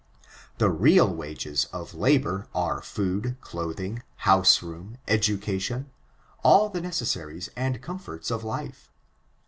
The 0.57 0.71
real 0.71 1.13
wages 1.13 1.65
of 1.65 1.93
labor 1.93 2.47
are 2.55 2.81
food, 2.81 3.37
clothing, 3.39 4.01
houseroom, 4.25 4.97
education— 5.07 5.91
all 6.43 6.69
the 6.69 6.81
necessaries 6.81 7.49
and 7.55 7.79
comforts 7.83 8.31
of 8.31 8.43
life. 8.43 8.89